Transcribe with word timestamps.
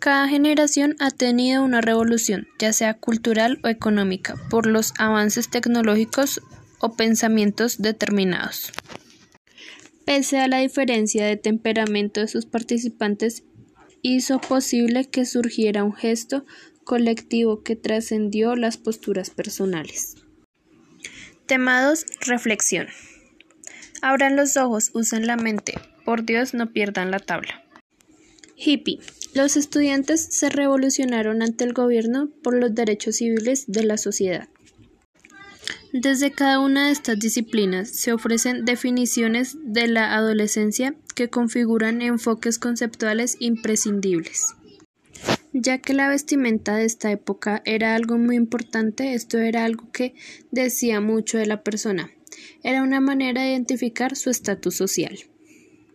Cada 0.00 0.28
generación 0.28 0.96
ha 0.98 1.10
tenido 1.10 1.62
una 1.62 1.82
revolución, 1.82 2.48
ya 2.58 2.72
sea 2.72 2.94
cultural 2.94 3.60
o 3.62 3.68
económica, 3.68 4.34
por 4.48 4.66
los 4.66 4.94
avances 4.98 5.50
tecnológicos 5.50 6.40
o 6.78 6.94
pensamientos 6.94 7.82
determinados. 7.82 8.72
Pese 10.06 10.38
a 10.38 10.48
la 10.48 10.60
diferencia 10.60 11.26
de 11.26 11.36
temperamento 11.36 12.20
de 12.20 12.28
sus 12.28 12.46
participantes, 12.46 13.44
hizo 14.00 14.40
posible 14.40 15.04
que 15.04 15.26
surgiera 15.26 15.84
un 15.84 15.92
gesto 15.92 16.46
colectivo 16.84 17.62
que 17.62 17.76
trascendió 17.76 18.56
las 18.56 18.78
posturas 18.78 19.28
personales. 19.28 20.16
Tema 21.44 21.82
2. 21.82 22.06
Reflexión. 22.26 22.86
Abran 24.00 24.34
los 24.34 24.56
ojos, 24.56 24.92
usen 24.94 25.26
la 25.26 25.36
mente. 25.36 25.74
Por 26.06 26.24
Dios, 26.24 26.54
no 26.54 26.72
pierdan 26.72 27.10
la 27.10 27.18
tabla. 27.18 27.69
Hippie. 28.62 29.00
Los 29.34 29.56
estudiantes 29.56 30.20
se 30.30 30.50
revolucionaron 30.50 31.42
ante 31.42 31.64
el 31.64 31.72
gobierno 31.72 32.28
por 32.42 32.54
los 32.54 32.74
derechos 32.74 33.16
civiles 33.16 33.64
de 33.68 33.84
la 33.84 33.96
sociedad. 33.96 34.48
Desde 35.92 36.30
cada 36.30 36.60
una 36.60 36.86
de 36.86 36.92
estas 36.92 37.18
disciplinas 37.18 37.88
se 37.88 38.12
ofrecen 38.12 38.64
definiciones 38.64 39.56
de 39.64 39.88
la 39.88 40.14
adolescencia 40.14 40.94
que 41.16 41.28
configuran 41.28 42.02
enfoques 42.02 42.58
conceptuales 42.58 43.36
imprescindibles. 43.40 44.54
Ya 45.52 45.78
que 45.78 45.94
la 45.94 46.08
vestimenta 46.08 46.76
de 46.76 46.84
esta 46.84 47.10
época 47.10 47.62
era 47.64 47.96
algo 47.96 48.18
muy 48.18 48.36
importante, 48.36 49.14
esto 49.14 49.38
era 49.38 49.64
algo 49.64 49.90
que 49.90 50.14
decía 50.52 51.00
mucho 51.00 51.38
de 51.38 51.46
la 51.46 51.62
persona. 51.64 52.10
Era 52.62 52.82
una 52.82 53.00
manera 53.00 53.42
de 53.42 53.50
identificar 53.50 54.14
su 54.16 54.30
estatus 54.30 54.76
social. 54.76 55.18